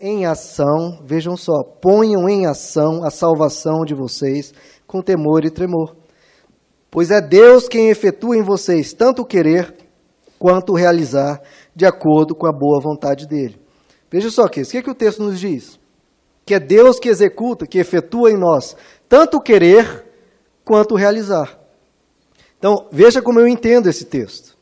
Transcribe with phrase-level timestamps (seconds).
[0.00, 4.52] em ação, vejam só, ponham em ação a salvação de vocês
[4.86, 5.96] com temor e tremor.
[6.90, 9.74] Pois é Deus quem efetua em vocês tanto o querer
[10.38, 11.40] quanto o realizar,
[11.74, 13.60] de acordo com a boa vontade dele.
[14.10, 15.78] Veja só aqui, o que, é que o texto nos diz?
[16.46, 18.76] Que é Deus que executa, que efetua em nós
[19.08, 20.06] tanto o querer
[20.64, 21.58] quanto o realizar.
[22.58, 24.56] Então, veja como eu entendo esse texto.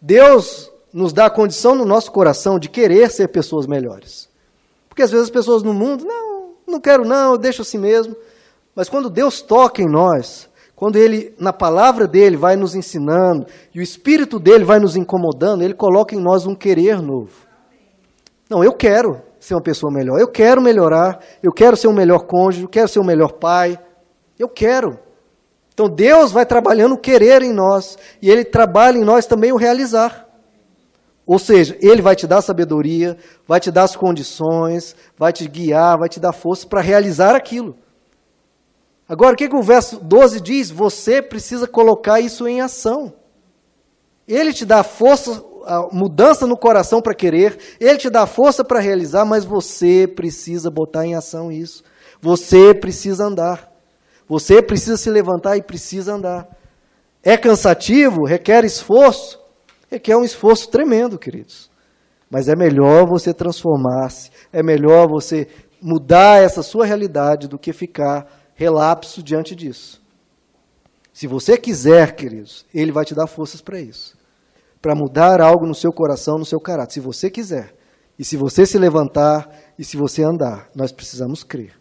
[0.00, 4.27] Deus nos dá a condição no nosso coração de querer ser pessoas melhores.
[4.98, 8.16] Porque às vezes as pessoas no mundo, não, não quero não, eu deixo assim mesmo.
[8.74, 13.78] Mas quando Deus toca em nós, quando Ele, na palavra dele, vai nos ensinando, e
[13.78, 17.30] o Espírito dele vai nos incomodando, Ele coloca em nós um querer novo.
[18.50, 22.26] Não, eu quero ser uma pessoa melhor, eu quero melhorar, eu quero ser um melhor
[22.26, 23.78] cônjuge, eu quero ser um melhor pai,
[24.36, 24.98] eu quero.
[25.72, 29.56] Então Deus vai trabalhando o querer em nós, e Ele trabalha em nós também o
[29.56, 30.27] realizar.
[31.28, 33.14] Ou seja, Ele vai te dar sabedoria,
[33.46, 37.76] vai te dar as condições, vai te guiar, vai te dar força para realizar aquilo.
[39.06, 40.70] Agora, o que, que o verso 12 diz?
[40.70, 43.12] Você precisa colocar isso em ação.
[44.26, 45.44] Ele te dá força,
[45.92, 51.04] mudança no coração para querer, ele te dá força para realizar, mas você precisa botar
[51.04, 51.84] em ação isso.
[52.22, 53.70] Você precisa andar.
[54.26, 56.48] Você precisa se levantar e precisa andar.
[57.22, 59.38] É cansativo, requer esforço,
[59.90, 61.70] requer um esforço tremendo, queridos.
[62.30, 65.48] Mas é melhor você transformar-se, é melhor você
[65.80, 70.02] mudar essa sua realidade do que ficar relapso diante disso.
[71.12, 74.16] Se você quiser, queridos, Ele vai te dar forças para isso.
[74.80, 76.94] Para mudar algo no seu coração, no seu caráter.
[76.94, 77.74] Se você quiser.
[78.18, 81.72] E se você se levantar e se você andar, nós precisamos crer.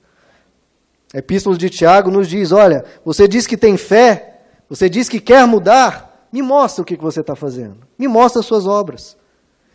[1.14, 5.20] A Epístola de Tiago nos diz: olha, você diz que tem fé, você diz que
[5.20, 7.78] quer mudar, me mostra o que você está fazendo.
[7.98, 9.18] Me mostra as suas obras.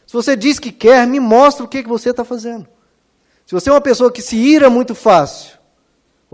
[0.06, 2.66] Se você diz que quer, me mostra o que você está fazendo.
[3.46, 5.58] Se você é uma pessoa que se ira muito fácil,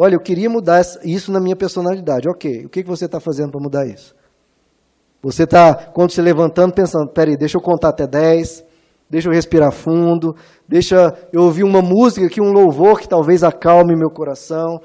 [0.00, 2.28] Olha, eu queria mudar isso na minha personalidade.
[2.28, 4.14] Ok, o que você está fazendo para mudar isso?
[5.20, 8.64] Você está, quando se levantando, pensando: peraí, deixa eu contar até 10,
[9.10, 10.36] deixa eu respirar fundo,
[10.68, 14.76] deixa eu ouvir uma música aqui, um louvor que talvez acalme meu coração.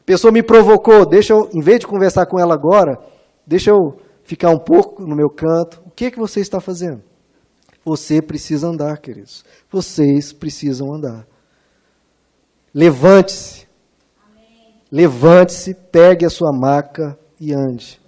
[0.00, 2.96] A pessoa me provocou, deixa eu, em vez de conversar com ela agora,
[3.44, 3.96] deixa eu
[4.30, 5.82] ficar um pouco no meu canto.
[5.84, 7.02] O que, é que você está fazendo?
[7.84, 9.44] Você precisa andar, queridos.
[9.68, 11.26] Vocês precisam andar.
[12.72, 13.66] Levante-se.
[14.92, 18.00] Levante-se, pegue a sua maca e ande.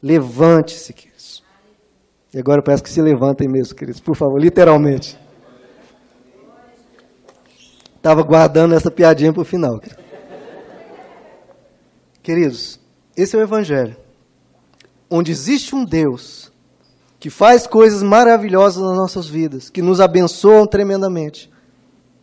[0.00, 1.42] Levante-se, queridos.
[2.32, 5.18] E agora peço que se levantem mesmo, queridos, por favor, literalmente.
[7.96, 9.80] Estava guardando essa piadinha para o final.
[12.22, 12.78] Queridos,
[13.16, 13.96] esse é o Evangelho,
[15.10, 16.52] onde existe um Deus
[17.18, 21.50] que faz coisas maravilhosas nas nossas vidas, que nos abençoam tremendamente,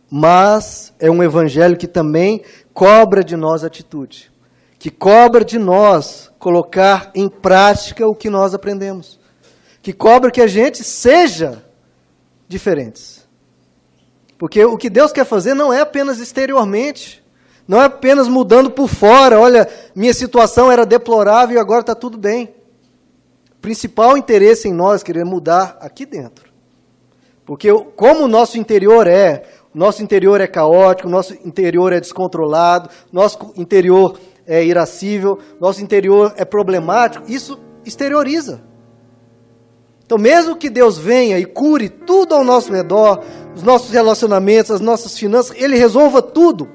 [0.08, 2.42] mas é um Evangelho que também
[2.72, 4.30] cobra de nós atitude,
[4.78, 9.18] que cobra de nós colocar em prática o que nós aprendemos,
[9.82, 11.64] que cobra que a gente seja
[12.46, 13.26] diferentes.
[14.38, 17.24] Porque o que Deus quer fazer não é apenas exteriormente,
[17.66, 22.18] não é apenas mudando por fora, olha, minha situação era deplorável e agora está tudo
[22.18, 22.54] bem.
[23.62, 26.52] Principal interesse em nós querer mudar aqui dentro.
[27.46, 33.52] Porque como o nosso interior é, nosso interior é caótico, nosso interior é descontrolado, nosso
[33.56, 37.24] interior é irascível, nosso interior é problemático.
[37.30, 38.60] Isso exterioriza.
[40.04, 43.22] Então, mesmo que Deus venha e cure tudo ao nosso redor,
[43.54, 46.68] os nossos relacionamentos, as nossas finanças, Ele resolva tudo.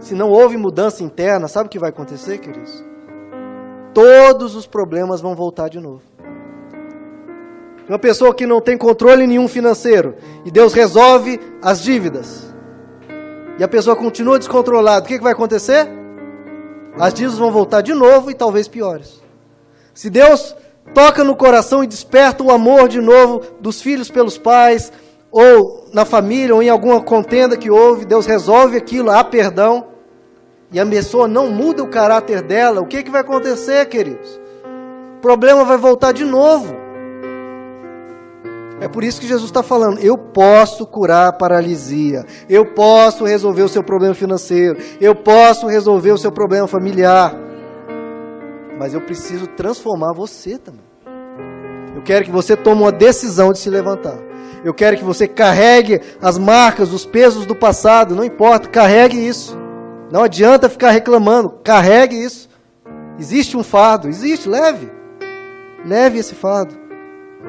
[0.00, 2.82] Se não houve mudança interna, sabe o que vai acontecer, queridos?
[3.98, 6.02] Todos os problemas vão voltar de novo.
[7.88, 10.14] Uma pessoa que não tem controle nenhum financeiro
[10.44, 12.54] e Deus resolve as dívidas.
[13.58, 15.88] E a pessoa continua descontrolada, o que, que vai acontecer?
[16.96, 19.20] As dívidas vão voltar de novo e talvez piores.
[19.92, 20.54] Se Deus
[20.94, 24.92] toca no coração e desperta o amor de novo dos filhos pelos pais,
[25.28, 29.88] ou na família, ou em alguma contenda que houve, Deus resolve aquilo, há perdão,
[30.70, 34.38] e a pessoa não muda o caráter dela, o que, que vai acontecer, queridos?
[35.16, 36.76] O problema vai voltar de novo.
[38.80, 43.62] É por isso que Jesus está falando: eu posso curar a paralisia, eu posso resolver
[43.62, 47.34] o seu problema financeiro, eu posso resolver o seu problema familiar,
[48.78, 50.86] mas eu preciso transformar você também.
[51.96, 54.16] Eu quero que você tome uma decisão de se levantar.
[54.64, 59.57] Eu quero que você carregue as marcas, os pesos do passado, não importa, carregue isso.
[60.10, 62.48] Não adianta ficar reclamando, carregue isso.
[63.18, 64.90] Existe um fardo, existe, leve.
[65.84, 66.74] Leve esse fardo.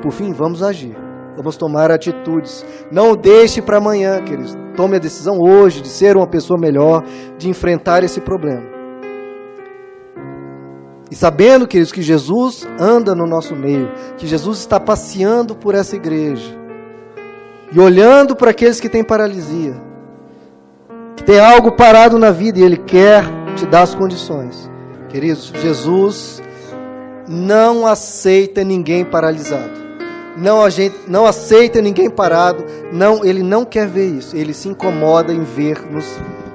[0.02, 0.96] Por fim, vamos agir
[1.40, 2.66] Vamos tomar atitudes.
[2.92, 4.58] Não deixe para amanhã, queridos.
[4.76, 7.02] Tome a decisão hoje de ser uma pessoa melhor,
[7.38, 8.64] de enfrentar esse problema.
[11.10, 15.96] E sabendo, queridos, que Jesus anda no nosso meio, que Jesus está passeando por essa
[15.96, 16.60] igreja,
[17.72, 19.82] e olhando para aqueles que têm paralisia,
[21.20, 23.26] que tem algo parado na vida e Ele quer
[23.58, 24.72] te dar as condições.
[25.10, 26.42] Queridos, Jesus
[27.28, 29.78] não aceita ninguém paralisado.
[30.38, 30.60] Não,
[31.10, 32.64] não aceita ninguém parado.
[32.94, 34.34] Não, ele não quer ver isso.
[34.34, 36.06] Ele se incomoda em ver-nos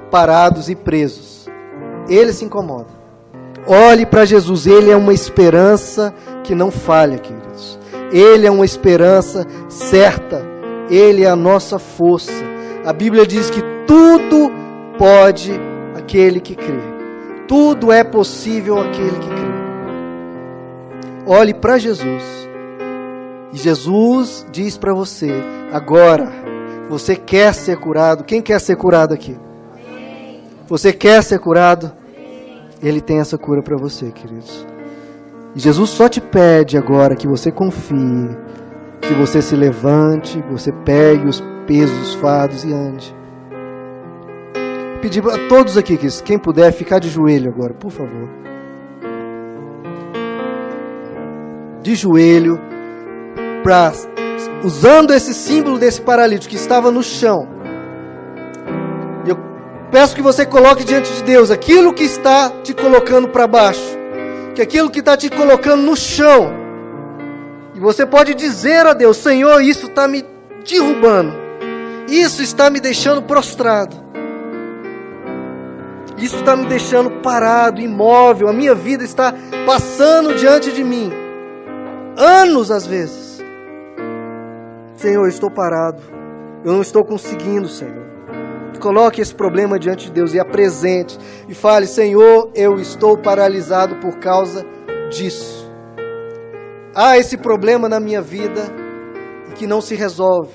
[0.09, 1.47] parados e presos.
[2.09, 2.87] Ele se incomoda.
[3.67, 6.11] Olhe para Jesus, ele é uma esperança
[6.43, 7.77] que não falha, queridos.
[8.11, 10.43] Ele é uma esperança certa.
[10.89, 12.33] Ele é a nossa força.
[12.83, 14.51] A Bíblia diz que tudo
[14.97, 15.51] pode
[15.95, 16.79] aquele que crê.
[17.47, 19.55] Tudo é possível aquele que crê.
[21.25, 22.23] Olhe para Jesus.
[23.53, 25.31] E Jesus diz para você:
[25.71, 26.31] agora,
[26.89, 28.23] você quer ser curado?
[28.23, 29.37] Quem quer ser curado aqui?
[30.67, 31.91] Você quer ser curado?
[32.81, 34.65] Ele tem essa cura para você, queridos.
[35.55, 38.29] E Jesus só te pede agora que você confie,
[39.01, 43.15] que você se levante, que você pegue os pesos, os fardos e ande.
[45.05, 48.27] Pedir a todos aqui, que quem puder, ficar de joelho agora, por favor.
[51.83, 52.59] De joelho,
[53.61, 53.93] pra,
[54.63, 57.47] usando esse símbolo desse paralítico que estava no chão.
[59.27, 59.37] Eu
[59.91, 63.95] peço que você coloque diante de Deus aquilo que está te colocando para baixo,
[64.55, 66.51] que aquilo que está te colocando no chão
[67.75, 70.25] e você pode dizer a Deus: Senhor, isso está me
[70.67, 71.31] derrubando,
[72.09, 74.04] isso está me deixando prostrado,
[76.17, 79.33] isso está me deixando parado, imóvel, a minha vida está
[79.65, 81.11] passando diante de mim,
[82.17, 83.43] anos às vezes.
[84.95, 86.01] Senhor, eu estou parado,
[86.63, 88.05] eu não estou conseguindo, Senhor.
[88.79, 91.17] Coloque esse problema diante de Deus e apresente
[91.49, 94.65] e fale: Senhor, eu estou paralisado por causa
[95.09, 95.65] disso
[96.95, 98.73] há esse problema na minha vida
[99.55, 100.53] que não se resolve,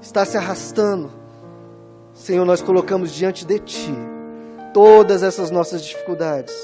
[0.00, 1.10] está se arrastando.
[2.12, 3.94] Senhor, nós colocamos diante de Ti
[4.76, 6.54] todas essas nossas dificuldades,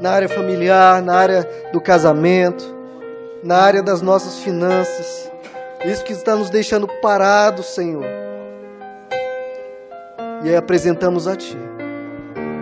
[0.00, 2.64] na área familiar, na área do casamento,
[3.44, 5.30] na área das nossas finanças,
[5.84, 8.04] isso que está nos deixando parados, Senhor.
[10.42, 11.56] E aí apresentamos a Ti,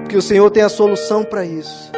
[0.03, 1.91] porque o Senhor tem a solução para isso.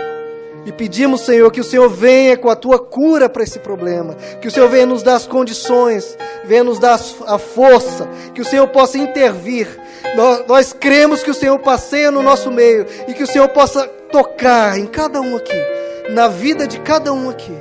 [0.64, 4.46] E pedimos, Senhor, que o Senhor venha com a tua cura para esse problema, que
[4.46, 8.68] o Senhor venha nos dar as condições, venha nos dar a força, que o Senhor
[8.68, 9.66] possa intervir.
[10.16, 13.86] Nós, nós cremos que o Senhor passeia no nosso meio e que o Senhor possa
[14.10, 15.56] tocar em cada um aqui,
[16.10, 17.56] na vida de cada um aqui.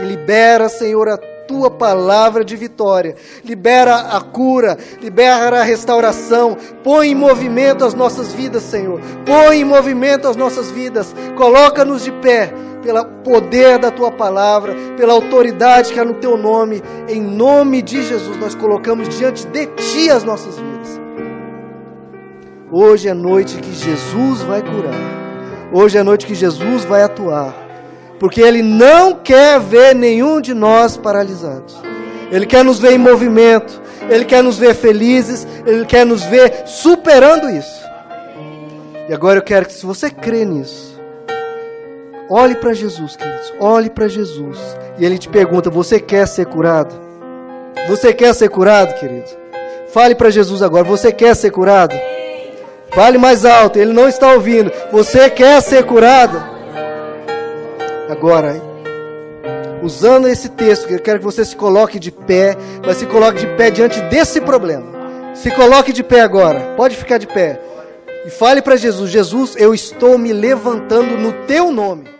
[0.00, 1.16] E libera, Senhor, a
[1.46, 3.14] tua palavra de vitória.
[3.44, 6.56] Libera a cura, libera a restauração.
[6.82, 9.00] Põe em movimento as nossas vidas, Senhor.
[9.24, 11.14] Põe em movimento as nossas vidas.
[11.36, 16.82] Coloca-nos de pé pelo poder da tua palavra, pela autoridade que há no teu nome.
[17.08, 21.01] Em nome de Jesus, nós colocamos diante de ti as nossas vidas.
[22.72, 25.70] Hoje é noite que Jesus vai curar.
[25.72, 27.62] Hoje é noite que Jesus vai atuar
[28.22, 31.74] porque Ele não quer ver nenhum de nós paralisados.
[32.30, 36.62] Ele quer nos ver em movimento, Ele quer nos ver felizes, Ele quer nos ver
[36.64, 37.82] superando isso.
[39.08, 41.00] E agora eu quero que, se você crê nisso,
[42.30, 44.56] olhe para Jesus, queridos, olhe para Jesus.
[44.96, 46.94] E Ele te pergunta: Você quer ser curado?
[47.88, 49.30] Você quer ser curado, querido?
[49.88, 51.96] Fale para Jesus agora: Você quer ser curado?
[52.94, 54.70] Fale mais alto, Ele não está ouvindo.
[54.90, 56.42] Você quer ser curado?
[58.10, 58.60] Agora,
[59.82, 62.54] usando esse texto, eu quero que você se coloque de pé,
[62.86, 64.92] mas se coloque de pé diante desse problema.
[65.34, 67.58] Se coloque de pé agora, pode ficar de pé.
[68.26, 72.12] E fale para Jesus: Jesus, eu estou me levantando no teu nome.